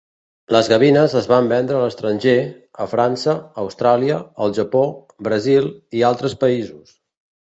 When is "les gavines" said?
0.53-1.11